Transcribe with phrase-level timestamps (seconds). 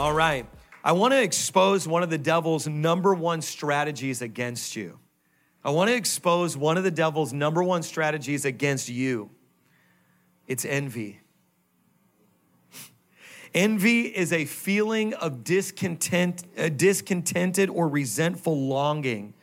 [0.00, 0.46] All right.
[0.82, 4.98] I want to expose one of the devil's number one strategies against you.
[5.62, 9.28] I want to expose one of the devil's number one strategies against you.
[10.46, 11.20] It's envy.
[13.54, 19.34] Envy is a feeling of discontent, uh, discontented or resentful longing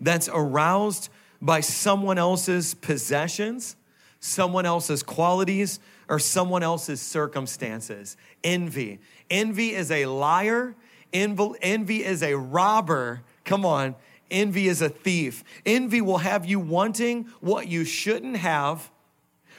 [0.00, 1.08] that's aroused
[1.42, 3.74] by someone else's possessions,
[4.20, 8.16] someone else's qualities, or someone else's circumstances.
[8.42, 9.00] Envy.
[9.30, 10.74] Envy is a liar.
[11.12, 13.22] Envy is a robber.
[13.44, 13.94] Come on.
[14.30, 15.44] Envy is a thief.
[15.64, 18.90] Envy will have you wanting what you shouldn't have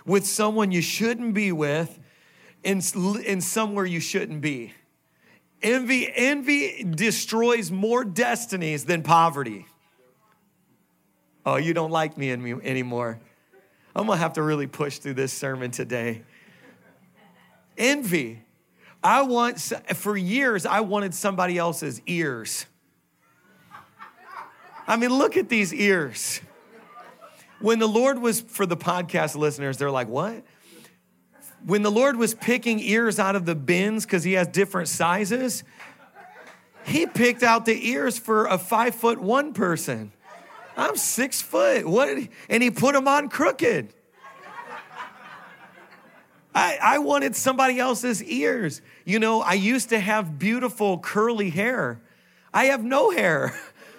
[0.05, 1.99] with someone you shouldn't be with
[2.63, 2.81] in,
[3.25, 4.73] in somewhere you shouldn't be.
[5.61, 9.65] Envy, envy destroys more destinies than poverty.
[11.45, 13.19] Oh, you don't like me anymore.
[13.95, 16.23] I'm gonna have to really push through this sermon today.
[17.77, 18.41] Envy.
[19.03, 22.65] I want, for years, I wanted somebody else's ears.
[24.87, 26.41] I mean, look at these ears.
[27.59, 30.43] When the Lord was, for the podcast listeners, they're like, what?
[31.65, 35.63] When the Lord was picking ears out of the bins because he has different sizes,
[36.85, 40.11] he picked out the ears for a five foot one person.
[40.77, 41.87] I'm six foot.
[41.87, 42.17] What?
[42.49, 43.93] And he put them on crooked.
[46.55, 48.81] I, I wanted somebody else's ears.
[49.03, 51.99] You know, I used to have beautiful curly hair.
[52.53, 53.53] I have no hair,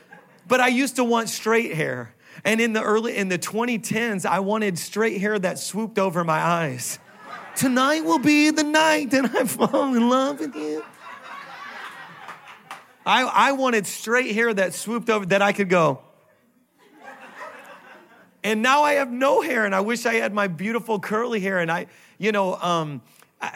[0.48, 2.14] but I used to want straight hair.
[2.44, 6.38] And in the early, in the 2010s, I wanted straight hair that swooped over my
[6.38, 6.98] eyes.
[7.56, 10.82] Tonight will be the night that I fall in love with you.
[13.04, 16.00] I, I wanted straight hair that swooped over, that I could go.
[18.42, 21.58] And now I have no hair, and I wish I had my beautiful curly hair.
[21.58, 21.86] And I,
[22.18, 23.02] you know, um,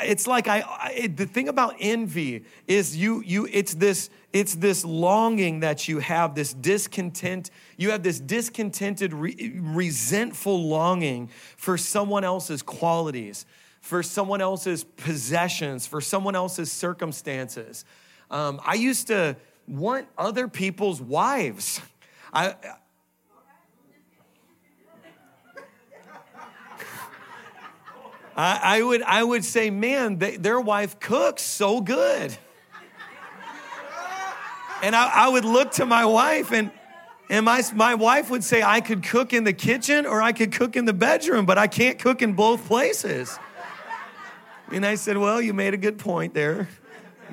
[0.02, 4.84] it's like I, I, the thing about envy is you you it's this it's this
[4.84, 12.24] longing that you have this discontent you have this discontented re, resentful longing for someone
[12.24, 13.46] else's qualities
[13.80, 17.84] for someone else's possessions for someone else's circumstances.
[18.30, 21.80] Um, i used to want other people's wives.
[22.32, 22.54] I,
[28.36, 32.36] I, I, would, I would say, man, they, their wife cooks so good.
[34.82, 36.70] And I, I would look to my wife, and,
[37.28, 40.52] and my, my wife would say, I could cook in the kitchen or I could
[40.52, 43.38] cook in the bedroom, but I can't cook in both places.
[44.72, 46.68] And I said, Well, you made a good point there.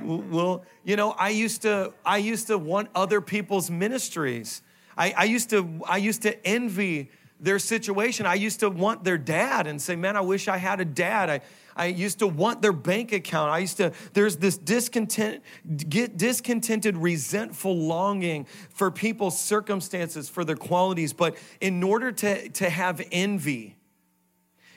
[0.03, 4.61] Well, you know, I used to, I used to want other people's ministries.
[4.97, 8.25] I, I, used to, I used to envy their situation.
[8.25, 11.29] I used to want their dad and say, man, I wish I had a dad.
[11.29, 11.41] I,
[11.75, 13.51] I used to want their bank account.
[13.51, 15.43] I used to, there's this discontent,
[15.77, 21.13] get discontented, resentful longing for people's circumstances, for their qualities.
[21.13, 23.75] But in order to, to have envy,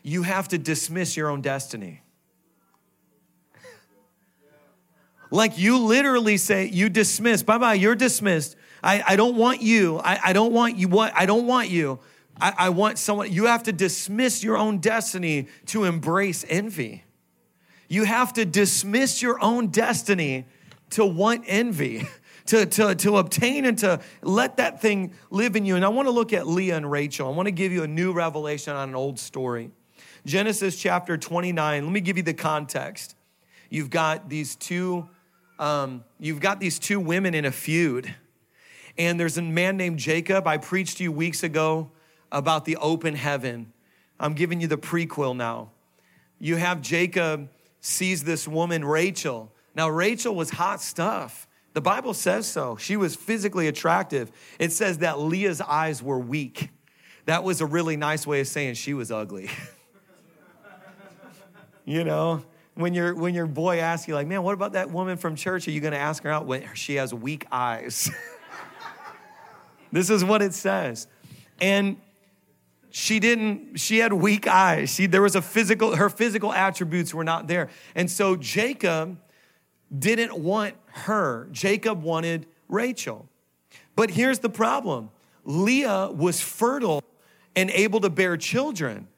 [0.02, 2.02] you have to dismiss your own destiny.
[5.30, 8.56] Like you literally say, you dismiss, bye bye, you're dismissed.
[8.82, 9.98] I, I don't want you.
[9.98, 10.88] I, I don't want you.
[10.88, 11.12] What?
[11.14, 12.00] I don't want you.
[12.40, 17.04] I, I want someone, you have to dismiss your own destiny to embrace envy.
[17.88, 20.46] You have to dismiss your own destiny
[20.90, 22.06] to want envy,
[22.46, 25.76] to, to, to obtain and to let that thing live in you.
[25.76, 27.28] And I want to look at Leah and Rachel.
[27.28, 29.70] I want to give you a new revelation on an old story.
[30.24, 31.84] Genesis chapter 29.
[31.84, 33.16] Let me give you the context.
[33.70, 35.08] You've got these two,
[35.58, 38.14] um, you've got these two women in a feud.
[38.98, 40.46] And there's a man named Jacob.
[40.46, 41.90] I preached to you weeks ago
[42.32, 43.72] about the open heaven.
[44.18, 45.70] I'm giving you the prequel now.
[46.38, 47.48] You have Jacob
[47.80, 49.52] sees this woman, Rachel.
[49.74, 51.46] Now, Rachel was hot stuff.
[51.72, 52.76] The Bible says so.
[52.76, 54.32] She was physically attractive.
[54.58, 56.70] It says that Leah's eyes were weak.
[57.26, 59.50] That was a really nice way of saying she was ugly.
[61.84, 62.42] you know,
[62.74, 65.68] when your when your boy asks you like, "Man, what about that woman from church?"
[65.68, 68.10] Are you going to ask her out when she has weak eyes?
[69.92, 71.06] this is what it says.
[71.60, 71.98] And
[72.90, 74.90] she didn't she had weak eyes.
[74.90, 77.68] She there was a physical her physical attributes were not there.
[77.94, 79.18] And so jacob
[79.96, 81.48] didn't want her.
[81.52, 83.28] Jacob wanted rachel.
[83.96, 85.10] But here's the problem.
[85.44, 87.02] Leah was fertile
[87.56, 89.08] and able to bear children.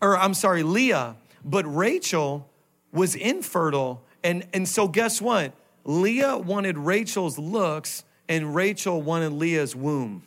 [0.00, 1.16] Or i'm sorry leah.
[1.44, 2.50] But rachel
[2.92, 4.02] was infertile.
[4.22, 5.52] And and so guess what?
[5.84, 10.22] Leah wanted rachel's looks and rachel wanted leah's womb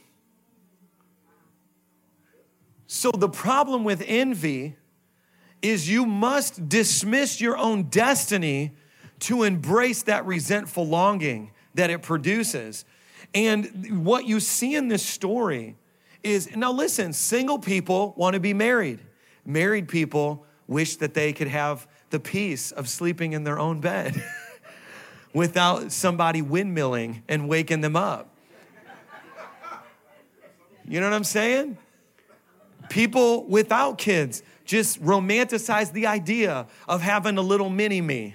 [2.87, 4.77] so, the problem with envy
[5.61, 8.71] is you must dismiss your own destiny
[9.19, 12.85] to embrace that resentful longing that it produces.
[13.35, 15.75] And what you see in this story
[16.23, 18.99] is now listen, single people want to be married.
[19.45, 24.23] Married people wish that they could have the peace of sleeping in their own bed
[25.33, 28.33] without somebody windmilling and waking them up.
[30.87, 31.77] You know what I'm saying?
[32.97, 38.33] People without kids just romanticize the idea of having a little mini me.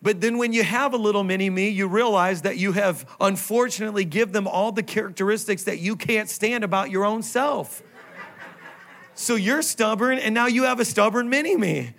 [0.00, 4.06] But then when you have a little mini me, you realize that you have unfortunately
[4.06, 7.82] give them all the characteristics that you can't stand about your own self.
[9.12, 11.92] So you're stubborn and now you have a stubborn mini me.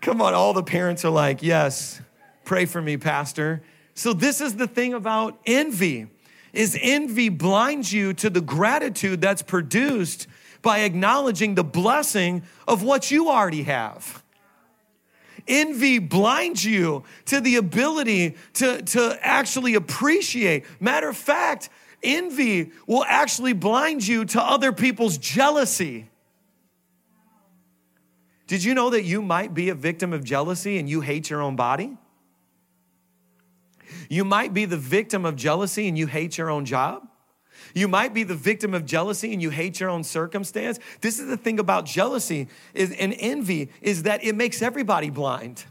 [0.00, 2.00] Come on, all the parents are like, "Yes,
[2.44, 3.62] pray for me, pastor."
[3.94, 6.08] So this is the thing about envy.
[6.52, 10.26] Is envy blinds you to the gratitude that's produced
[10.62, 14.22] by acknowledging the blessing of what you already have.
[15.46, 20.64] Envy blinds you to the ability to, to actually appreciate.
[20.80, 21.70] Matter of fact,
[22.02, 26.10] envy will actually blind you to other people's jealousy.
[28.46, 31.40] Did you know that you might be a victim of jealousy and you hate your
[31.40, 31.96] own body?
[34.08, 37.06] You might be the victim of jealousy and you hate your own job.
[37.74, 40.78] You might be the victim of jealousy and you hate your own circumstance.
[41.00, 45.64] This is the thing about jealousy is, and envy is that it makes everybody blind.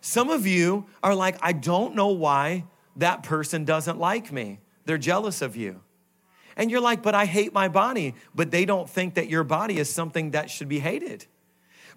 [0.00, 2.64] Some of you are like, I don't know why
[2.96, 4.60] that person doesn't like me.
[4.84, 5.80] They're jealous of you.
[6.56, 8.14] And you're like, but I hate my body.
[8.34, 11.26] But they don't think that your body is something that should be hated.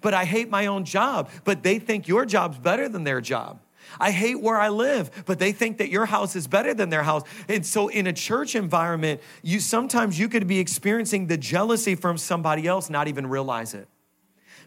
[0.02, 1.30] But I hate my own job.
[1.44, 3.60] But they think your job's better than their job.
[4.00, 7.04] I hate where I live, but they think that your house is better than their
[7.04, 7.24] house.
[7.48, 12.18] And so in a church environment, you sometimes you could be experiencing the jealousy from
[12.18, 13.88] somebody else, not even realize it.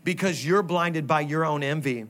[0.03, 2.07] Because you're blinded by your own envy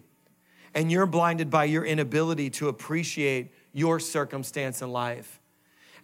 [0.75, 5.41] and you're blinded by your inability to appreciate your circumstance in life.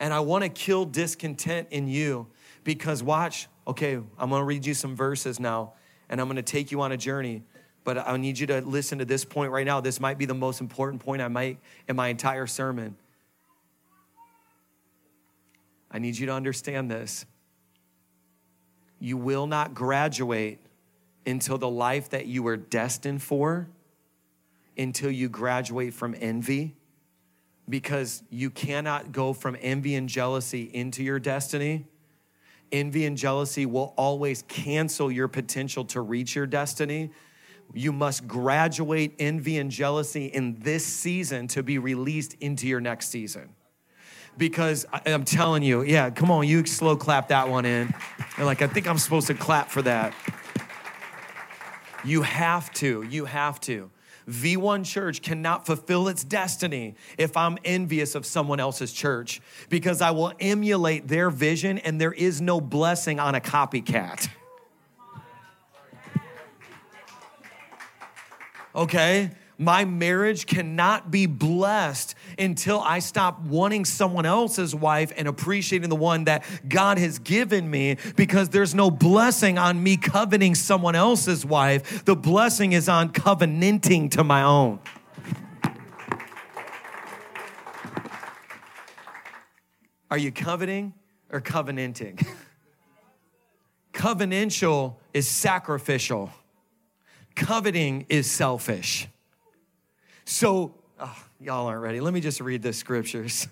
[0.01, 2.27] And I want to kill discontent in you
[2.65, 5.75] because watch, okay, I'm going to read you some verses now
[6.09, 7.43] and I'm going to take you on a journey
[7.87, 9.81] but I need you to listen to this point right now.
[9.81, 12.97] This might be the most important point I make in my entire sermon.
[15.89, 17.27] I need you to understand this.
[18.99, 20.59] You will not graduate
[21.27, 23.69] until the life that you were destined for,
[24.77, 26.75] until you graduate from envy,
[27.69, 31.87] because you cannot go from envy and jealousy into your destiny.
[32.73, 37.13] Envy and jealousy will always cancel your potential to reach your destiny
[37.75, 43.09] you must graduate envy and jealousy in this season to be released into your next
[43.09, 43.51] season.
[44.39, 47.95] Because I'm telling you, yeah, come on, you slow clap that one in.
[48.39, 50.15] Like, I think I'm supposed to clap for that.
[52.05, 53.91] You have to, you have to.
[54.29, 60.11] V1 Church cannot fulfill its destiny if I'm envious of someone else's church because I
[60.11, 64.29] will emulate their vision and there is no blessing on a copycat.
[68.77, 69.31] Okay?
[69.59, 75.97] My marriage cannot be blessed until I stop wanting someone else's wife and appreciating the
[75.97, 81.47] one that God has given me because there's no blessing on me coveting someone else's
[81.47, 82.05] wife.
[82.05, 84.79] The blessing is on covenanting to my own.
[90.11, 90.93] Are you coveting
[91.31, 92.25] or covenanting?
[93.93, 96.31] Covenantal is sacrificial
[97.37, 99.07] coveting is selfish.
[100.25, 102.01] So, oh, y'all aren't ready.
[102.01, 103.47] Let me just read the scriptures.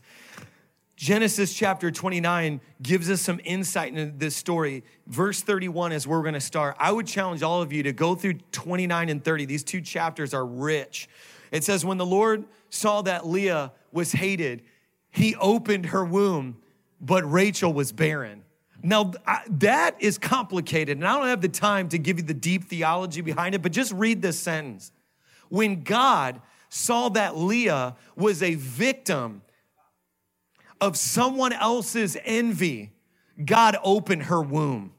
[0.97, 4.85] Genesis chapter 29 gives us some insight into this story.
[5.07, 6.77] Verse 31 is where we're going to start.
[6.79, 9.45] I would challenge all of you to go through 29 and 30.
[9.45, 11.09] These two chapters are rich.
[11.51, 14.63] It says, When the Lord saw that Leah was hated,
[15.11, 16.59] he opened her womb,
[17.01, 18.44] but Rachel was barren.
[18.87, 19.13] Now,
[19.49, 23.23] that is complicated, and I don't have the time to give you the deep theology
[23.23, 24.93] behind it, but just read this sentence.
[25.49, 29.41] When God saw that Leah was a victim
[30.83, 32.93] of someone else's envy,
[33.43, 34.93] God opened her womb.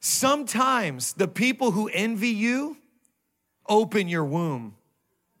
[0.00, 2.76] Sometimes the people who envy you
[3.68, 4.74] open your womb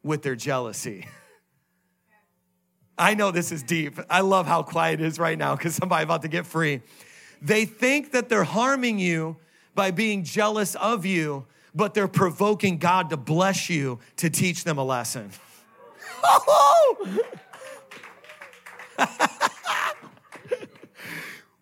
[0.04, 1.08] with their jealousy.
[3.00, 3.98] I know this is deep.
[4.10, 6.82] I love how quiet it is right now because somebody about to get free.
[7.40, 9.38] They think that they're harming you
[9.74, 14.76] by being jealous of you, but they're provoking God to bless you to teach them
[14.76, 15.30] a lesson.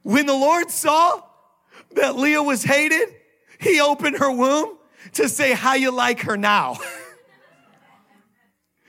[0.02, 1.22] when the Lord saw
[1.92, 3.14] that Leah was hated,
[3.60, 4.76] he opened her womb
[5.12, 6.78] to say how you like her now.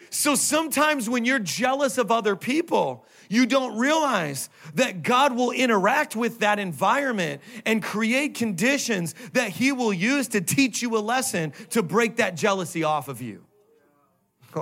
[0.10, 6.16] so sometimes when you're jealous of other people, you don't realize that God will interact
[6.16, 11.54] with that environment and create conditions that He will use to teach you a lesson
[11.72, 13.46] to break that jealousy off of you.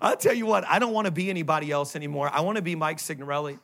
[0.00, 2.30] I'll tell you what, I don't want to be anybody else anymore.
[2.32, 3.58] I want to be Mike Signorelli.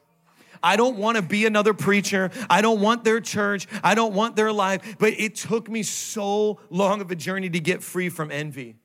[0.62, 2.30] I don't want to be another preacher.
[2.48, 3.66] I don't want their church.
[3.82, 4.96] I don't want their life.
[4.98, 8.76] But it took me so long of a journey to get free from envy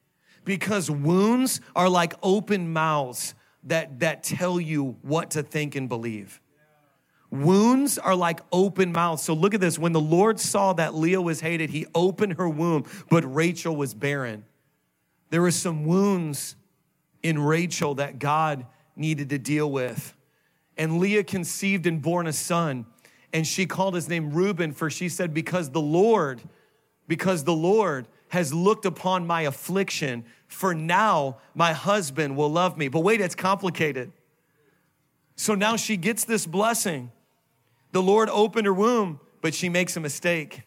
[0.50, 6.42] because wounds are like open mouths that, that tell you what to think and believe.
[7.30, 9.22] Wounds are like open mouths.
[9.22, 9.78] So look at this.
[9.78, 13.94] When the Lord saw that Leah was hated, he opened her womb, but Rachel was
[13.94, 14.44] barren.
[15.30, 16.56] There were some wounds
[17.22, 18.66] in Rachel that God
[18.96, 20.16] needed to deal with.
[20.80, 22.88] And Leah conceived and born a son,
[23.32, 26.42] and she called his name Reuben, for she said, Because the Lord,
[27.08, 32.88] because the Lord has looked upon my affliction, for now my husband will love me.
[32.88, 34.12] But wait, it's complicated.
[35.36, 37.12] So now she gets this blessing.
[37.92, 40.64] The Lord opened her womb, but she makes a mistake.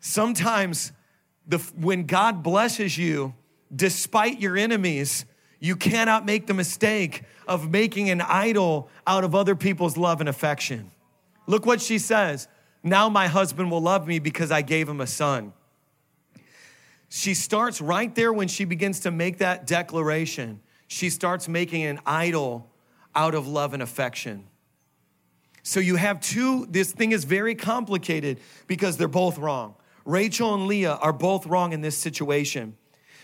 [0.00, 0.92] Sometimes
[1.46, 3.34] the, when God blesses you,
[3.74, 5.24] despite your enemies,
[5.58, 10.28] you cannot make the mistake of making an idol out of other people's love and
[10.28, 10.90] affection.
[11.46, 12.48] Look what she says.
[12.82, 15.52] Now my husband will love me because I gave him a son.
[17.16, 20.60] She starts right there when she begins to make that declaration.
[20.86, 22.70] She starts making an idol
[23.14, 24.44] out of love and affection.
[25.62, 29.76] So you have two, this thing is very complicated because they're both wrong.
[30.04, 32.76] Rachel and Leah are both wrong in this situation.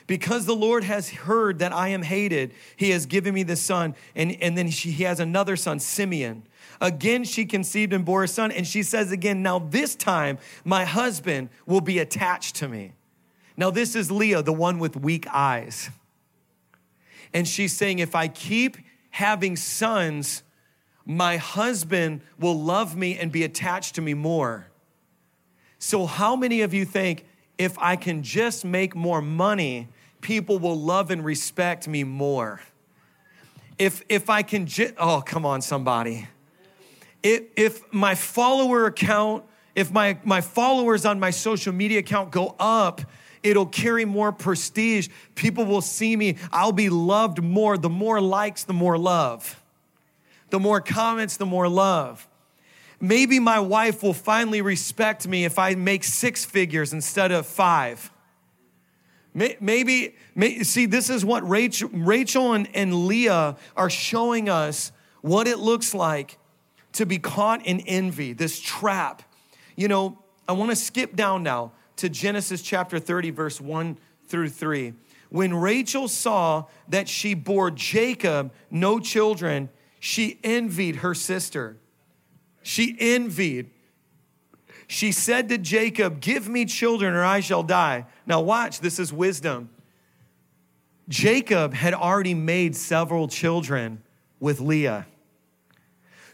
[0.06, 3.94] Because the Lord has heard that I am hated, he has given me the son.
[4.16, 6.44] And, and then she, he has another son, Simeon.
[6.80, 8.52] Again, she conceived and bore a son.
[8.52, 12.94] And she says again, Now this time my husband will be attached to me.
[13.62, 15.88] Now, this is Leah, the one with weak eyes.
[17.32, 18.76] And she's saying, If I keep
[19.10, 20.42] having sons,
[21.06, 24.66] my husband will love me and be attached to me more.
[25.78, 27.24] So, how many of you think
[27.56, 29.86] if I can just make more money,
[30.22, 32.62] people will love and respect me more.
[33.78, 36.26] If, if I can just, oh, come on, somebody.
[37.22, 39.44] If, if my follower account,
[39.76, 43.02] if my, my followers on my social media account go up,
[43.42, 45.08] it'll carry more prestige.
[45.34, 46.36] People will see me.
[46.52, 47.76] I'll be loved more.
[47.76, 49.62] The more likes, the more love.
[50.50, 52.28] The more comments, the more love.
[53.00, 58.10] Maybe my wife will finally respect me if I make six figures instead of five.
[59.34, 65.48] Maybe, maybe see, this is what Rachel, Rachel and, and Leah are showing us what
[65.48, 66.38] it looks like
[66.92, 69.22] to be caught in envy, this trap.
[69.74, 71.72] You know, I want to skip down now
[72.02, 74.92] to Genesis chapter 30, verse 1 through 3.
[75.30, 79.68] When Rachel saw that she bore Jacob no children,
[80.00, 81.76] she envied her sister.
[82.60, 83.70] She envied.
[84.88, 88.06] She said to Jacob, Give me children or I shall die.
[88.26, 89.70] Now, watch, this is wisdom.
[91.08, 94.02] Jacob had already made several children
[94.40, 95.06] with Leah.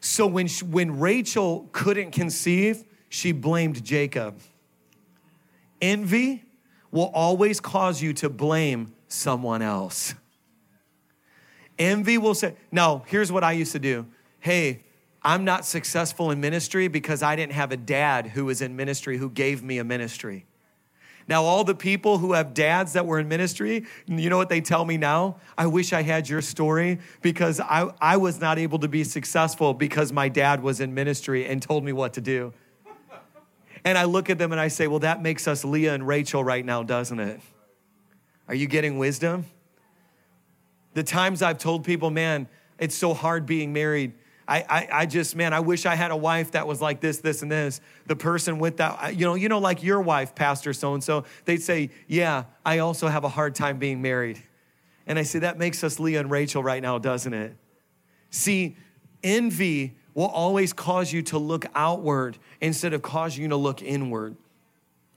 [0.00, 4.40] So when, she, when Rachel couldn't conceive, she blamed Jacob.
[5.80, 6.44] Envy
[6.90, 10.14] will always cause you to blame someone else.
[11.78, 14.06] Envy will say, Now, here's what I used to do.
[14.40, 14.84] Hey,
[15.22, 19.18] I'm not successful in ministry because I didn't have a dad who was in ministry
[19.18, 20.46] who gave me a ministry.
[21.28, 24.62] Now, all the people who have dads that were in ministry, you know what they
[24.62, 25.36] tell me now?
[25.58, 29.74] I wish I had your story because I, I was not able to be successful
[29.74, 32.54] because my dad was in ministry and told me what to do.
[33.88, 36.44] And I look at them and I say, Well, that makes us Leah and Rachel
[36.44, 37.40] right now, doesn't it?
[38.46, 39.46] Are you getting wisdom?
[40.94, 44.12] The times I've told people, man, it's so hard being married
[44.48, 47.18] I, I, I just, man, I wish I had a wife that was like this,
[47.18, 47.82] this, and this.
[48.06, 51.24] The person with that, you know, you know, like your wife, Pastor so and so,
[51.44, 54.42] they'd say, Yeah, I also have a hard time being married.
[55.06, 57.56] And I say, That makes us Leah and Rachel right now, doesn't it?
[58.30, 58.78] See,
[59.22, 64.34] envy will always cause you to look outward instead of causing you to look inward.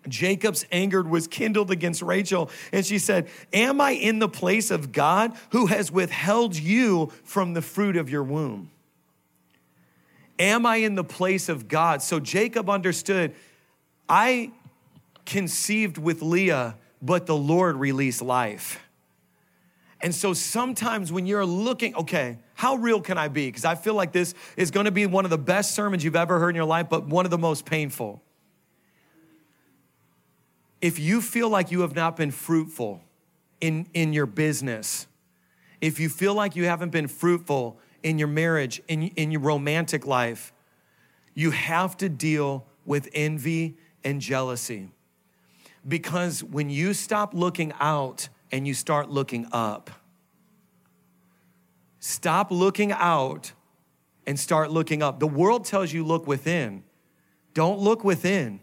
[0.07, 4.91] Jacob's anger was kindled against Rachel, and she said, Am I in the place of
[4.91, 8.69] God who has withheld you from the fruit of your womb?
[10.37, 12.03] Am I in the place of God?
[12.03, 13.33] So Jacob understood
[14.07, 14.51] I
[15.25, 18.79] conceived with Leah, but the Lord released life.
[20.03, 23.47] And so sometimes when you're looking, okay, how real can I be?
[23.47, 26.15] Because I feel like this is going to be one of the best sermons you've
[26.15, 28.21] ever heard in your life, but one of the most painful.
[30.81, 33.01] if you feel like you have not been fruitful
[33.61, 35.07] in, in your business,
[35.79, 40.07] if you feel like you haven't been fruitful in your marriage, in, in your romantic
[40.07, 40.51] life,
[41.35, 44.89] you have to deal with envy and jealousy.
[45.87, 49.89] Because when you stop looking out and you start looking up,
[51.99, 53.53] stop looking out
[54.27, 55.19] and start looking up.
[55.19, 56.83] The world tells you look within.
[57.53, 58.59] Don't look within.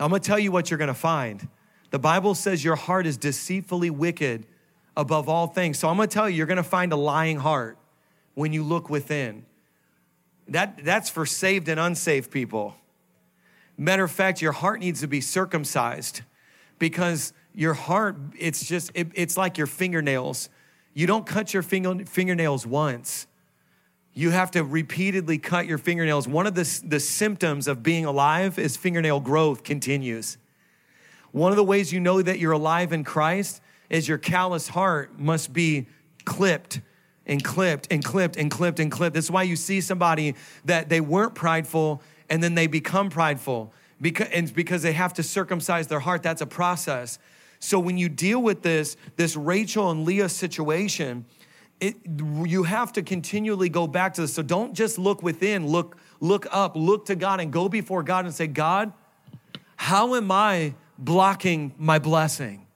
[0.00, 1.48] I'm gonna tell you what you're gonna find.
[1.90, 4.46] The Bible says your heart is deceitfully wicked
[4.96, 5.78] above all things.
[5.78, 7.78] So I'm gonna tell you, you're gonna find a lying heart
[8.34, 9.44] when you look within.
[10.48, 12.74] That, that's for saved and unsaved people.
[13.76, 16.22] Matter of fact, your heart needs to be circumcised
[16.78, 20.48] because your heart, it's just, it, it's like your fingernails.
[20.94, 23.26] You don't cut your finger, fingernails once.
[24.14, 26.28] You have to repeatedly cut your fingernails.
[26.28, 30.38] One of the, the symptoms of being alive is fingernail growth continues.
[31.32, 33.60] One of the ways you know that you're alive in Christ
[33.90, 35.88] is your callous heart must be
[36.24, 36.80] clipped
[37.26, 39.14] and clipped and clipped and clipped and clipped.
[39.14, 44.28] That's why you see somebody that they weren't prideful and then they become prideful because,
[44.28, 46.22] and because they have to circumcise their heart.
[46.22, 47.18] That's a process.
[47.60, 51.24] So when you deal with this, this Rachel and Leah situation,
[51.80, 54.34] it, you have to continually go back to this.
[54.34, 58.24] So don't just look within, look, look up, look to God and go before God
[58.24, 58.92] and say, God,
[59.76, 62.66] how am I blocking my blessing?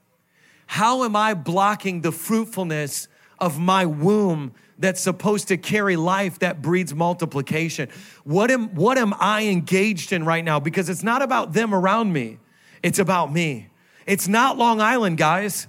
[0.67, 3.09] How am I blocking the fruitfulness
[3.39, 7.89] of my womb that's supposed to carry life that breeds multiplication?
[8.25, 10.61] What am, what am I engaged in right now?
[10.61, 12.39] Because it's not about them around me,
[12.83, 13.69] it's about me.
[14.07, 15.67] It's not Long Island, guys.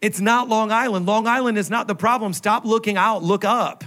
[0.00, 1.06] It's not Long Island.
[1.06, 2.32] Long Island is not the problem.
[2.32, 3.84] Stop looking out, look up.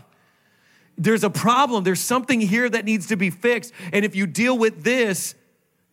[0.98, 1.84] There's a problem.
[1.84, 3.74] There's something here that needs to be fixed.
[3.94, 5.34] And if you deal with this,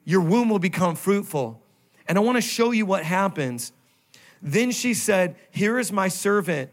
[0.05, 1.62] your womb will become fruitful.
[2.09, 3.73] And I want to show you what happens.
[4.42, 6.70] Then she said, Here is my servant,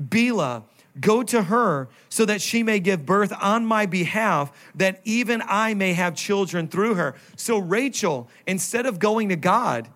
[0.00, 0.64] Bilhah.
[1.00, 5.72] Go to her so that she may give birth on my behalf, that even I
[5.72, 7.14] may have children through her.
[7.34, 9.88] So Rachel, instead of going to God,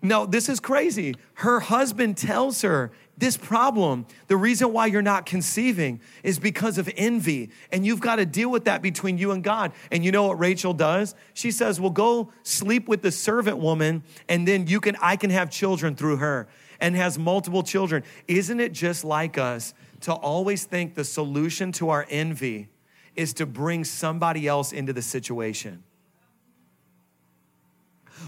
[0.00, 1.14] no, this is crazy.
[1.34, 6.88] Her husband tells her this problem, the reason why you're not conceiving is because of
[6.96, 7.50] envy.
[7.72, 9.72] And you've got to deal with that between you and God.
[9.90, 11.16] And you know what Rachel does?
[11.34, 15.30] She says, Well, go sleep with the servant woman, and then you can I can
[15.30, 16.48] have children through her
[16.80, 18.04] and has multiple children.
[18.28, 22.68] Isn't it just like us to always think the solution to our envy
[23.16, 25.82] is to bring somebody else into the situation?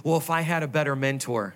[0.04, 1.54] Well, if I had a better mentor,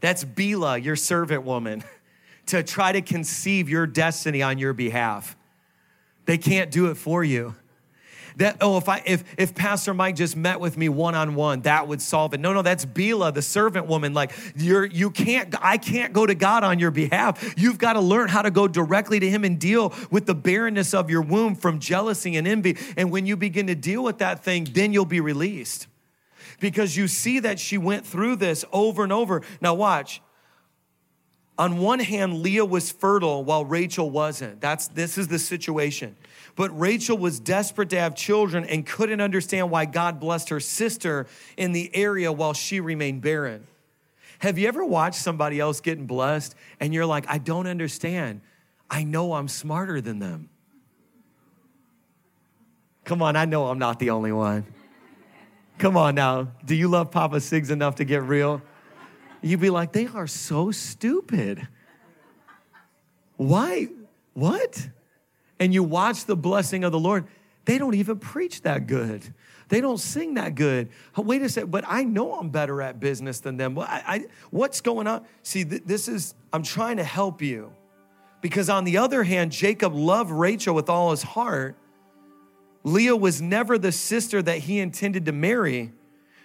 [0.00, 1.84] that's Bilhah, your servant woman,
[2.46, 5.36] to try to conceive your destiny on your behalf.
[6.26, 7.54] They can't do it for you.
[8.36, 12.00] That, oh, if I if if Pastor Mike just met with me one-on-one, that would
[12.00, 12.40] solve it.
[12.40, 14.14] No, no, that's Bilhah, the servant woman.
[14.14, 17.54] Like you're you can't, I can't go to God on your behalf.
[17.58, 20.94] You've got to learn how to go directly to Him and deal with the barrenness
[20.94, 22.78] of your womb from jealousy and envy.
[22.96, 25.88] And when you begin to deal with that thing, then you'll be released
[26.60, 29.42] because you see that she went through this over and over.
[29.60, 30.22] Now, watch.
[31.58, 34.60] On one hand, Leah was fertile while Rachel wasn't.
[34.62, 36.16] That's this is the situation.
[36.56, 41.26] But Rachel was desperate to have children and couldn't understand why God blessed her sister
[41.58, 43.66] in the area while she remained barren.
[44.38, 48.40] Have you ever watched somebody else getting blessed and you're like, I don't understand.
[48.88, 50.48] I know I'm smarter than them.
[53.04, 54.64] Come on, I know I'm not the only one.
[55.80, 56.48] Come on now.
[56.62, 58.60] Do you love Papa Sigs enough to get real?
[59.40, 61.66] You'd be like, they are so stupid.
[63.38, 63.88] Why?
[64.34, 64.88] What?
[65.58, 67.24] And you watch the blessing of the Lord.
[67.64, 69.22] They don't even preach that good.
[69.70, 70.90] They don't sing that good.
[71.16, 73.78] Wait a second, but I know I'm better at business than them.
[73.78, 75.24] I, I, what's going on?
[75.42, 77.72] See, th- this is, I'm trying to help you.
[78.42, 81.76] Because on the other hand, Jacob loved Rachel with all his heart,
[82.82, 85.92] Leah was never the sister that he intended to marry.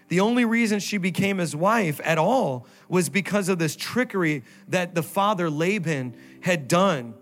[0.08, 4.94] The only reason she became his wife at all was because of this trickery that
[4.94, 7.16] the father Laban had done.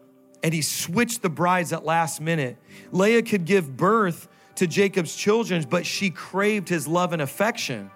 [0.43, 2.57] And he switched the brides at last minute.
[2.91, 7.89] Leah could give birth to Jacob's children, but she craved his love and affection.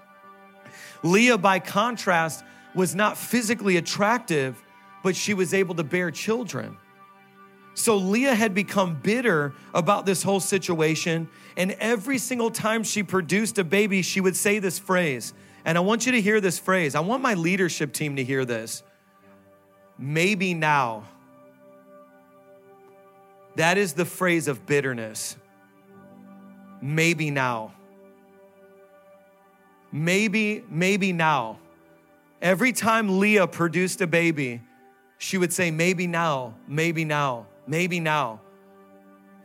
[1.04, 4.64] Leah, by contrast, was not physically attractive,
[5.04, 6.78] but she was able to bear children.
[7.78, 11.30] So Leah had become bitter about this whole situation.
[11.56, 15.32] And every single time she produced a baby, she would say this phrase.
[15.64, 16.96] And I want you to hear this phrase.
[16.96, 18.82] I want my leadership team to hear this.
[19.96, 21.04] Maybe now.
[23.58, 25.38] That is the phrase of bitterness.
[26.82, 27.74] Maybe now.
[29.92, 31.60] Maybe, maybe now.
[32.42, 34.62] Every time Leah produced a baby,
[35.20, 38.42] she would say, Maybe now, maybe now, maybe now.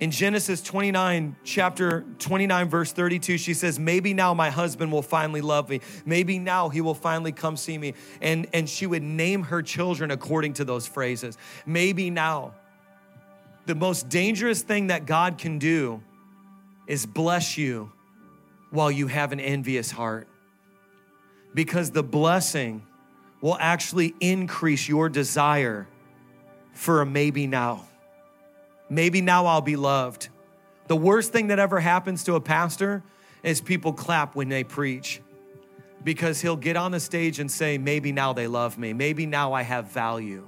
[0.01, 5.41] In Genesis 29, chapter 29, verse 32, she says, Maybe now my husband will finally
[5.41, 5.81] love me.
[6.05, 7.95] Maybe now he will finally come see me.
[8.21, 11.39] And, and she would name her children according to those phrases.
[11.67, 12.55] Maybe now.
[13.67, 16.03] The most dangerous thing that God can do
[16.89, 17.93] is bless you
[18.71, 20.27] while you have an envious heart.
[21.55, 22.85] Because the blessing
[23.41, 25.87] will actually increase your desire
[26.73, 27.85] for a maybe now.
[28.93, 30.29] Maybe now I'll be loved.
[30.87, 33.03] The worst thing that ever happens to a pastor
[33.43, 35.23] is people clap when they preach
[36.05, 38.93] because he'll get on the stage and say, Maybe now they love me.
[38.93, 40.47] Maybe now I have value.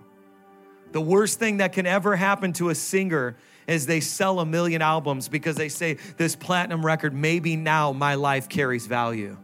[0.92, 4.82] The worst thing that can ever happen to a singer is they sell a million
[4.82, 9.38] albums because they say, This platinum record, maybe now my life carries value.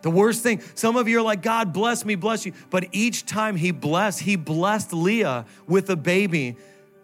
[0.00, 2.52] The worst thing, some of you are like, God bless me, bless you.
[2.68, 6.56] But each time he blessed, he blessed Leah with a baby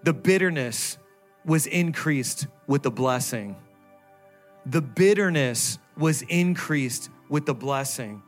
[0.02, 0.98] the bitterness
[1.44, 3.56] was increased with the blessing.
[4.66, 8.22] The bitterness was increased with the blessing.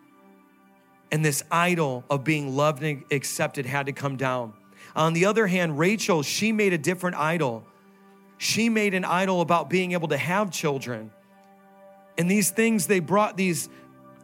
[1.12, 4.54] And this idol of being loved and accepted had to come down.
[4.96, 7.64] On the other hand, Rachel, she made a different idol.
[8.38, 11.10] She made an idol about being able to have children.
[12.16, 13.68] And these things, they brought these,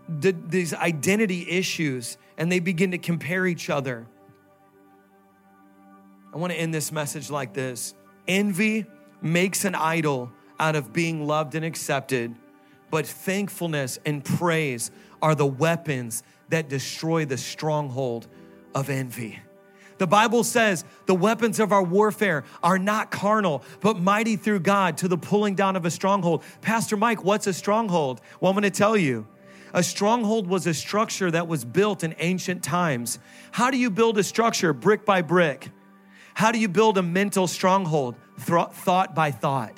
[0.09, 4.07] these identity issues and they begin to compare each other.
[6.37, 7.95] I want to end this message like this
[8.29, 8.85] Envy
[9.23, 12.35] makes an idol out of being loved and accepted,
[12.91, 14.91] but thankfulness and praise
[15.23, 18.29] are the weapons that destroy the stronghold
[18.75, 19.39] of envy.
[19.97, 24.99] The Bible says the weapons of our warfare are not carnal, but mighty through God
[24.99, 26.45] to the pulling down of a stronghold.
[26.61, 28.21] Pastor Mike, what's a stronghold?
[28.43, 29.27] Well, I'm going to tell you.
[29.73, 33.19] A stronghold was a structure that was built in ancient times.
[33.53, 34.75] How do you build a structure?
[34.75, 35.71] Brick by brick.
[36.37, 38.15] How do you build a mental stronghold?
[38.45, 39.73] Th- thought by thought.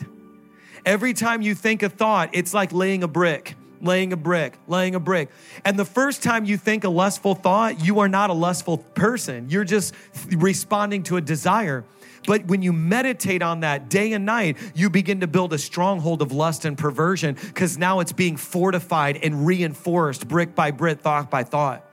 [0.84, 4.96] Every time you think a thought, it's like laying a brick, laying a brick, laying
[4.96, 5.28] a brick.
[5.64, 9.48] And the first time you think a lustful thought, you are not a lustful person.
[9.48, 9.94] You're just
[10.32, 11.84] responding to a desire.
[12.26, 16.22] But when you meditate on that day and night, you begin to build a stronghold
[16.22, 21.30] of lust and perversion because now it's being fortified and reinforced brick by brick, thought
[21.30, 21.87] by thought.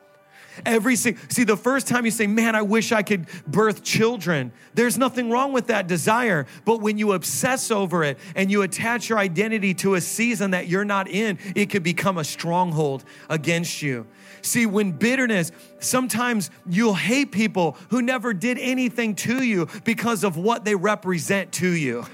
[0.65, 4.51] Every see, see, the first time you say, Man, I wish I could birth children,
[4.73, 6.45] there's nothing wrong with that desire.
[6.63, 10.67] But when you obsess over it and you attach your identity to a season that
[10.67, 14.07] you're not in, it could become a stronghold against you.
[14.41, 20.37] See, when bitterness, sometimes you'll hate people who never did anything to you because of
[20.37, 22.05] what they represent to you.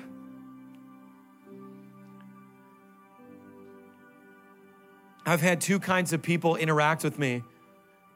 [5.26, 7.44] I've had two kinds of people interact with me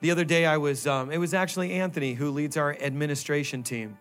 [0.05, 3.97] the other day, I was, um, it was actually Anthony who leads our administration team.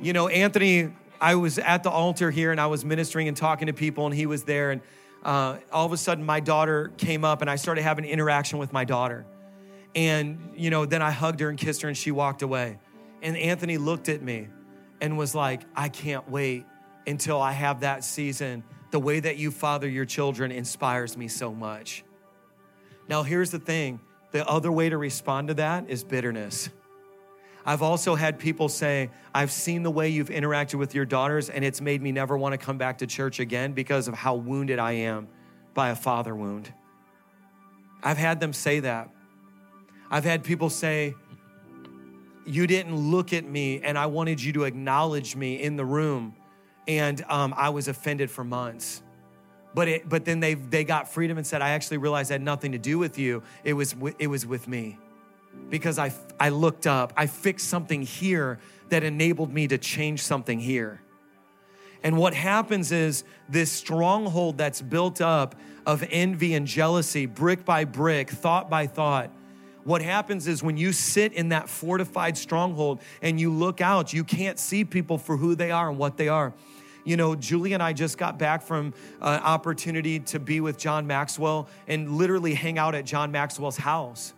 [0.00, 3.66] You know, Anthony, I was at the altar here and I was ministering and talking
[3.66, 4.70] to people, and he was there.
[4.70, 4.80] And
[5.24, 8.72] uh, all of a sudden, my daughter came up and I started having interaction with
[8.72, 9.26] my daughter.
[9.96, 12.78] And, you know, then I hugged her and kissed her and she walked away.
[13.22, 14.46] And Anthony looked at me
[15.00, 16.64] and was like, I can't wait
[17.08, 18.62] until I have that season.
[18.92, 22.04] The way that you father your children inspires me so much.
[23.08, 23.98] Now, here's the thing
[24.32, 26.70] the other way to respond to that is bitterness.
[27.64, 31.64] I've also had people say, I've seen the way you've interacted with your daughters, and
[31.64, 34.78] it's made me never want to come back to church again because of how wounded
[34.78, 35.28] I am
[35.74, 36.72] by a father wound.
[38.02, 39.10] I've had them say that.
[40.10, 41.14] I've had people say,
[42.44, 46.34] You didn't look at me, and I wanted you to acknowledge me in the room,
[46.88, 49.02] and um, I was offended for months.
[49.74, 52.42] But, it, but then they, they got freedom and said, I actually realized that had
[52.42, 53.42] nothing to do with you.
[53.64, 54.98] It was, it was with me.
[55.70, 58.58] Because I, I looked up, I fixed something here
[58.88, 61.00] that enabled me to change something here.
[62.02, 65.54] And what happens is this stronghold that's built up
[65.86, 69.30] of envy and jealousy, brick by brick, thought by thought.
[69.84, 74.24] What happens is when you sit in that fortified stronghold and you look out, you
[74.24, 76.52] can't see people for who they are and what they are.
[77.04, 81.06] You know, Julie and I just got back from an opportunity to be with John
[81.06, 84.34] Maxwell and literally hang out at John Maxwell's house.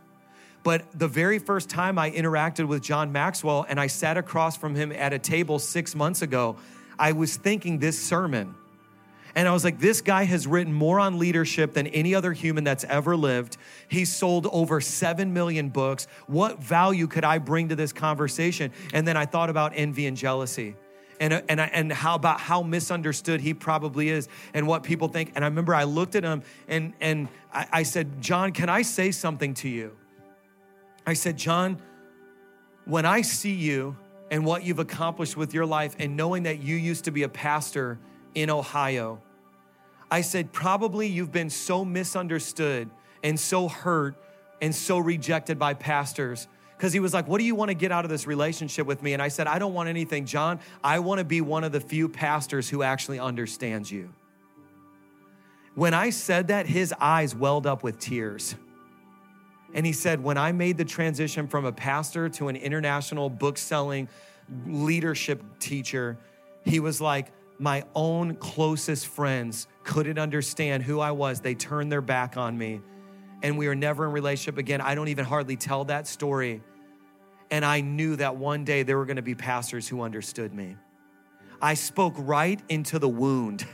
[0.62, 4.74] But the very first time I interacted with John Maxwell and I sat across from
[4.74, 6.56] him at a table six months ago,
[6.98, 8.54] I was thinking this sermon.
[9.34, 12.64] And I was like, this guy has written more on leadership than any other human
[12.64, 13.58] that's ever lived.
[13.88, 16.06] He's sold over 7 million books.
[16.28, 18.70] What value could I bring to this conversation?
[18.94, 20.76] And then I thought about envy and jealousy
[21.24, 25.32] and, uh, and, and how about how misunderstood he probably is and what people think.
[25.34, 28.82] And I remember I looked at him and, and I, I said, John, can I
[28.82, 29.96] say something to you?
[31.06, 31.80] I said, John,
[32.84, 33.96] when I see you
[34.30, 37.28] and what you've accomplished with your life, and knowing that you used to be a
[37.28, 37.98] pastor
[38.34, 39.22] in Ohio,
[40.10, 42.90] I said, probably you've been so misunderstood
[43.22, 44.14] and so hurt
[44.60, 46.48] and so rejected by pastors.
[46.84, 49.02] Because he was like, What do you want to get out of this relationship with
[49.02, 49.14] me?
[49.14, 50.60] And I said, I don't want anything, John.
[50.82, 54.10] I want to be one of the few pastors who actually understands you.
[55.74, 58.54] When I said that, his eyes welled up with tears.
[59.72, 63.56] And he said, When I made the transition from a pastor to an international book
[63.56, 64.06] selling
[64.66, 66.18] leadership teacher,
[66.66, 71.40] he was like, My own closest friends couldn't understand who I was.
[71.40, 72.82] They turned their back on me,
[73.42, 74.82] and we were never in relationship again.
[74.82, 76.60] I don't even hardly tell that story.
[77.50, 80.76] And I knew that one day there were going to be pastors who understood me.
[81.60, 83.66] I spoke right into the wound.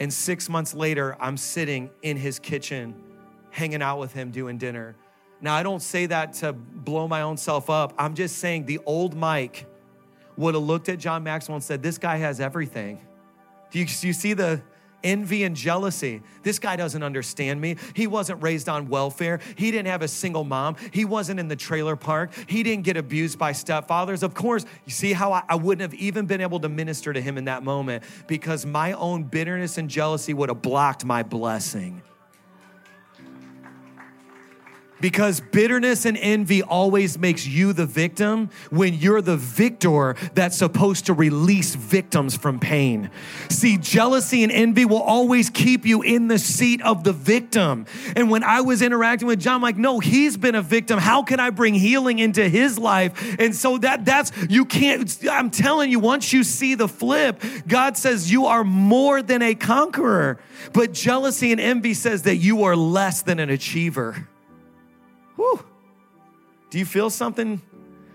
[0.00, 2.94] And six months later, I'm sitting in his kitchen
[3.50, 4.96] hanging out with him doing dinner.
[5.42, 7.94] Now, I don't say that to blow my own self up.
[7.98, 9.66] I'm just saying the old Mike
[10.36, 13.00] would have looked at John Maxwell and said, This guy has everything.
[13.70, 14.62] Do you, do you see the
[15.02, 16.22] envy and jealousy?
[16.42, 17.76] This guy doesn't understand me.
[17.94, 19.40] He wasn't raised on welfare.
[19.56, 20.76] He didn't have a single mom.
[20.92, 22.30] He wasn't in the trailer park.
[22.46, 24.22] He didn't get abused by stepfathers.
[24.22, 27.20] Of course, you see how I, I wouldn't have even been able to minister to
[27.20, 32.02] him in that moment because my own bitterness and jealousy would have blocked my blessing.
[35.00, 41.06] Because bitterness and envy always makes you the victim when you're the victor that's supposed
[41.06, 43.10] to release victims from pain.
[43.48, 47.86] See, jealousy and envy will always keep you in the seat of the victim.
[48.16, 50.98] And when I was interacting with John, I'm like, no, he's been a victim.
[50.98, 53.36] How can I bring healing into his life?
[53.38, 57.96] And so that that's you can't, I'm telling you, once you see the flip, God
[57.96, 60.38] says you are more than a conqueror.
[60.72, 64.26] But jealousy and envy says that you are less than an achiever.
[65.40, 65.64] Whew.
[66.68, 67.62] Do you feel something?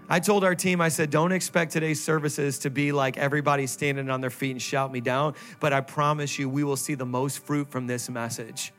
[0.08, 4.12] I told our team, I said, don't expect today's services to be like everybody standing
[4.12, 7.08] on their feet and shout me down, but I promise you, we will see the
[7.08, 8.72] most fruit from this message.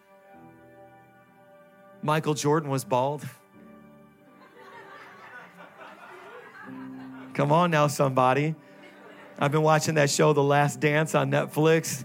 [2.02, 3.26] Michael Jordan was bald.
[7.34, 8.54] Come on now, somebody.
[9.40, 12.04] I've been watching that show, The Last Dance, on Netflix.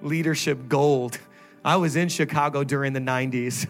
[0.00, 1.18] Leadership gold.
[1.62, 3.68] I was in Chicago during the 90s.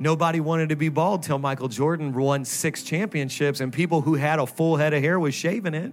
[0.00, 4.38] Nobody wanted to be bald till Michael Jordan won six championships, and people who had
[4.38, 5.92] a full head of hair was shaving it.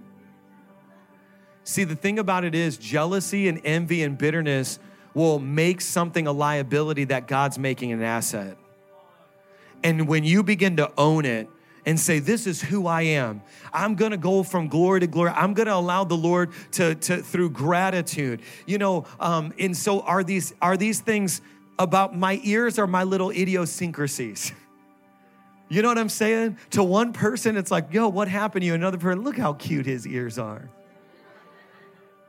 [1.64, 4.78] See, the thing about it is, jealousy and envy and bitterness
[5.14, 8.56] will make something a liability that God's making an asset.
[9.82, 11.48] And when you begin to own it,
[11.86, 13.40] and say, This is who I am.
[13.72, 15.30] I'm gonna go from glory to glory.
[15.30, 18.42] I'm gonna allow the Lord to, to through gratitude.
[18.66, 21.40] You know, um, and so are these are these things
[21.78, 24.52] about my ears are my little idiosyncrasies.
[25.68, 26.58] You know what I'm saying?
[26.70, 28.74] To one person, it's like, yo, what happened to you?
[28.74, 30.70] Another person, look how cute his ears are.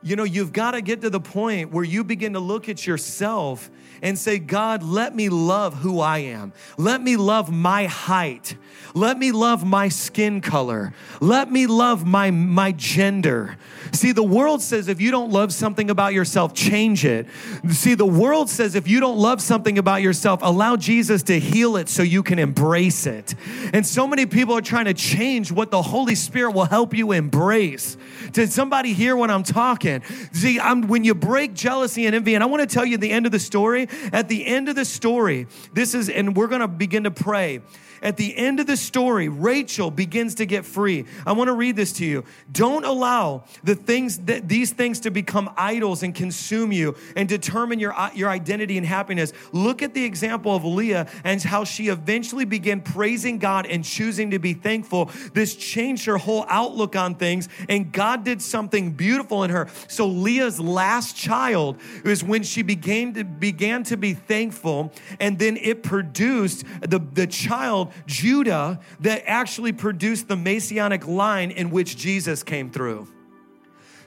[0.02, 2.86] You know, you've got to get to the point where you begin to look at
[2.86, 3.68] yourself
[4.00, 6.52] and say, God, let me love who I am.
[6.76, 8.56] Let me love my height.
[8.94, 10.94] Let me love my skin color.
[11.20, 13.58] Let me love my, my gender.
[13.92, 17.26] See, the world says if you don't love something about yourself, change it.
[17.70, 21.76] See, the world says if you don't love something about yourself, allow Jesus to heal
[21.76, 23.34] it so you can embrace it.
[23.72, 27.12] And so many people are trying to change what the Holy Spirit will help you
[27.12, 27.96] embrace.
[28.32, 29.87] Did somebody hear what I'm talking?
[30.32, 33.10] See, I'm, when you break jealousy and envy, and I want to tell you the
[33.10, 33.88] end of the story.
[34.12, 37.60] At the end of the story, this is, and we're going to begin to pray.
[38.02, 41.04] At the end of the story, Rachel begins to get free.
[41.26, 42.24] I want to read this to you.
[42.50, 47.78] Don't allow the things that these things to become idols and consume you and determine
[47.78, 49.32] your, your identity and happiness.
[49.52, 54.30] Look at the example of Leah and how she eventually began praising God and choosing
[54.30, 55.10] to be thankful.
[55.34, 59.68] This changed her whole outlook on things, and God did something beautiful in her.
[59.88, 65.56] So Leah's last child was when she began to began to be thankful, and then
[65.56, 72.42] it produced the, the child Judah that actually produced the messianic line in which Jesus
[72.42, 73.08] came through.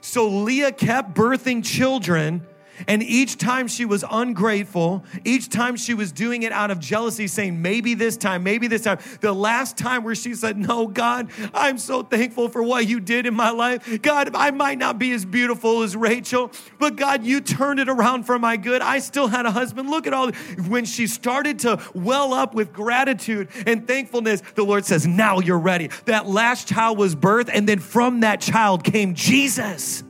[0.00, 2.46] So Leah kept birthing children
[2.86, 7.26] and each time she was ungrateful, each time she was doing it out of jealousy,
[7.26, 8.98] saying, maybe this time, maybe this time.
[9.20, 13.26] The last time where she said, No, God, I'm so thankful for what you did
[13.26, 14.02] in my life.
[14.02, 18.24] God, I might not be as beautiful as Rachel, but God, you turned it around
[18.24, 18.82] for my good.
[18.82, 19.90] I still had a husband.
[19.90, 20.32] Look at all.
[20.68, 25.58] When she started to well up with gratitude and thankfulness, the Lord says, Now you're
[25.58, 25.88] ready.
[26.06, 30.04] That last child was birthed, and then from that child came Jesus.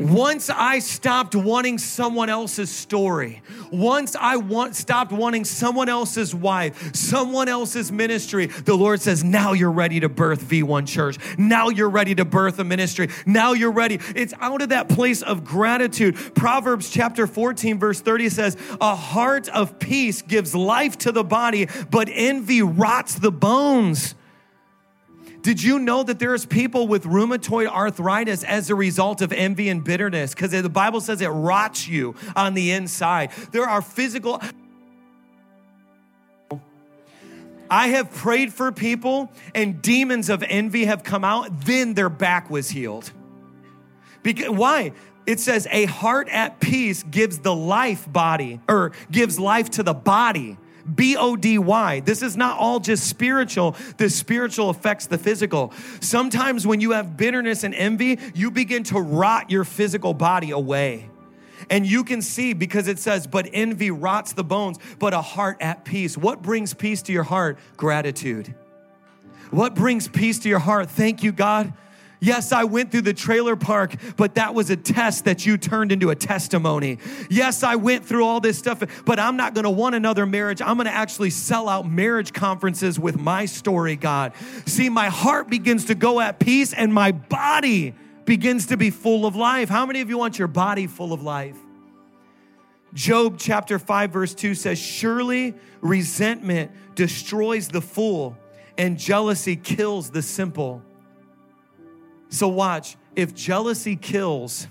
[0.00, 6.94] Once I stopped wanting someone else's story, once I want, stopped wanting someone else's wife,
[6.94, 11.18] someone else's ministry, the Lord says, now you're ready to birth V1 Church.
[11.38, 13.08] Now you're ready to birth a ministry.
[13.26, 14.00] Now you're ready.
[14.14, 16.16] It's out of that place of gratitude.
[16.34, 21.68] Proverbs chapter 14, verse 30 says, A heart of peace gives life to the body,
[21.90, 24.14] but envy rots the bones.
[25.42, 29.82] Did you know that there's people with rheumatoid arthritis as a result of envy and
[29.82, 30.34] bitterness?
[30.34, 33.30] Because the Bible says it rots you on the inside.
[33.52, 34.40] There are physical.
[37.70, 42.50] I have prayed for people and demons of envy have come out, then their back
[42.50, 43.12] was healed.
[44.22, 44.92] Because, why?
[45.26, 49.94] It says a heart at peace gives the life body or gives life to the
[49.94, 50.58] body.
[50.94, 52.00] B O D Y.
[52.00, 53.76] This is not all just spiritual.
[53.96, 55.72] The spiritual affects the physical.
[56.00, 61.08] Sometimes when you have bitterness and envy, you begin to rot your physical body away.
[61.68, 65.58] And you can see because it says, but envy rots the bones, but a heart
[65.60, 66.16] at peace.
[66.16, 67.58] What brings peace to your heart?
[67.76, 68.54] Gratitude.
[69.50, 70.90] What brings peace to your heart?
[70.90, 71.72] Thank you, God
[72.20, 75.90] Yes, I went through the trailer park, but that was a test that you turned
[75.90, 76.98] into a testimony.
[77.30, 80.60] Yes, I went through all this stuff, but I'm not going to want another marriage.
[80.60, 84.34] I'm going to actually sell out marriage conferences with my story, God.
[84.66, 87.94] See, my heart begins to go at peace and my body
[88.26, 89.70] begins to be full of life.
[89.70, 91.56] How many of you want your body full of life?
[92.92, 98.36] Job chapter 5, verse 2 says, Surely resentment destroys the fool,
[98.76, 100.82] and jealousy kills the simple.
[102.30, 104.66] So, watch if jealousy kills,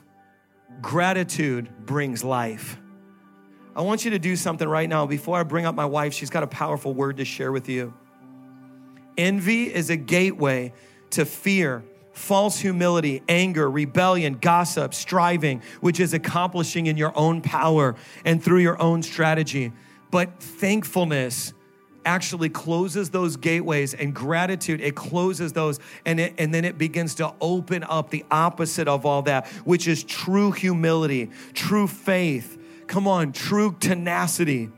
[0.81, 2.79] gratitude brings life.
[3.75, 6.13] I want you to do something right now before I bring up my wife.
[6.13, 7.93] She's got a powerful word to share with you.
[9.17, 10.73] Envy is a gateway
[11.11, 17.95] to fear, false humility, anger, rebellion, gossip, striving, which is accomplishing in your own power
[18.23, 19.73] and through your own strategy.
[20.11, 21.53] But thankfulness
[22.09, 27.13] actually closes those gateways and gratitude it closes those and it, and then it begins
[27.13, 32.57] to open up the opposite of all that which is true humility true faith.
[32.87, 34.71] Come on true tenacity.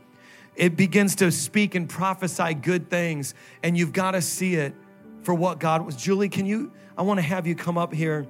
[0.54, 4.74] It begins to speak and prophesy good things and you've got to see it
[5.22, 5.96] for what God was.
[5.96, 8.26] Julie can you I want to have you come up here.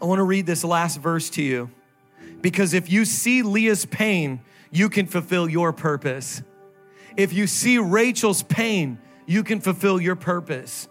[0.00, 1.68] I want to read this last verse to you.
[2.40, 6.42] Because if you see Leah's pain you can fulfill your purpose.
[7.16, 10.88] If you see Rachel's pain, you can fulfill your purpose.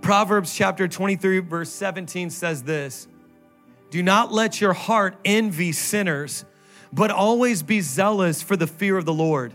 [0.00, 3.08] Proverbs chapter 23, verse 17 says this
[3.90, 6.44] Do not let your heart envy sinners,
[6.92, 9.52] but always be zealous for the fear of the Lord.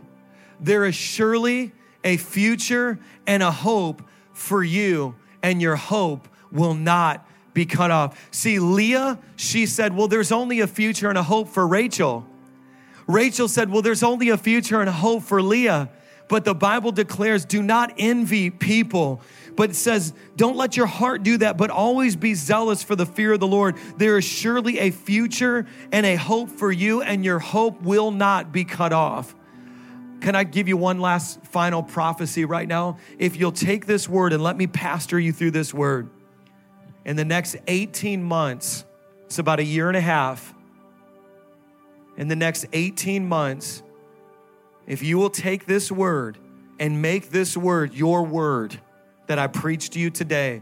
[0.60, 4.02] There is surely a future and a hope
[4.34, 8.28] for you, and your hope will not be cut off.
[8.32, 12.28] See, Leah, she said, Well, there's only a future and a hope for Rachel.
[13.08, 15.90] Rachel said, Well, there's only a future and hope for Leah.
[16.28, 19.22] But the Bible declares, Do not envy people.
[19.56, 23.06] But it says, Don't let your heart do that, but always be zealous for the
[23.06, 23.76] fear of the Lord.
[23.98, 28.52] There is surely a future and a hope for you, and your hope will not
[28.52, 29.36] be cut off.
[30.22, 32.98] Can I give you one last final prophecy right now?
[33.20, 36.10] If you'll take this word and let me pastor you through this word,
[37.04, 38.84] in the next 18 months,
[39.26, 40.55] it's about a year and a half,
[42.18, 43.84] in the next 18 months,
[44.88, 46.38] if you will take this word
[46.80, 48.80] and make this word your word
[49.28, 50.62] that I preached to you today,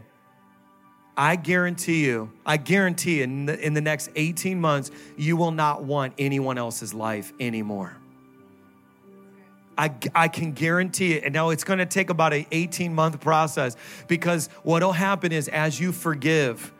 [1.16, 5.84] I guarantee you, I guarantee in the, in the next 18 months, you will not
[5.84, 7.96] want anyone else's life anymore.
[9.76, 11.24] I, I can guarantee it.
[11.24, 13.76] And now it's going to take about an 18 month process
[14.08, 16.72] because what will happen is as you forgive,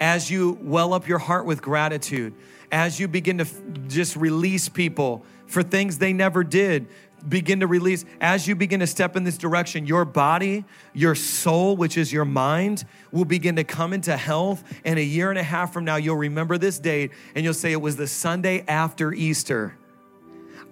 [0.00, 2.34] as you well up your heart with gratitude,
[2.72, 3.54] as you begin to f-
[3.86, 6.88] just release people for things they never did,
[7.28, 11.76] begin to release, as you begin to step in this direction, your body, your soul,
[11.76, 14.64] which is your mind, will begin to come into health.
[14.84, 17.72] And a year and a half from now, you'll remember this date and you'll say,
[17.72, 19.76] It was the Sunday after Easter.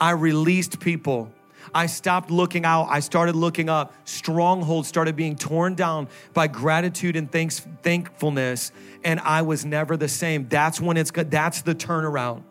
[0.01, 1.31] I released people
[1.75, 2.89] I stopped looking out.
[2.91, 3.95] I started looking up.
[4.05, 8.73] Strongholds started being torn down by gratitude and thanks, thankfulness.
[9.05, 10.49] And I was never the same.
[10.49, 11.31] That's when it's good.
[11.31, 12.43] That's the turnaround.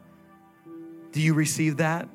[1.11, 2.07] Do you receive that?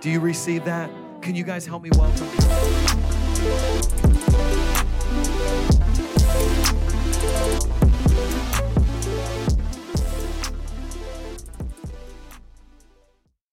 [0.00, 0.90] Do you receive that?
[1.22, 2.49] Can you guys help me welcome?